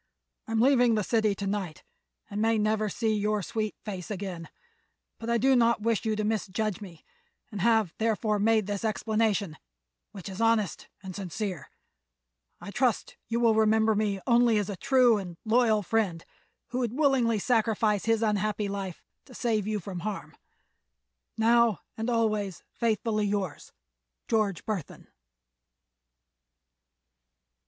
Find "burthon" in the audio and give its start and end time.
24.65-25.09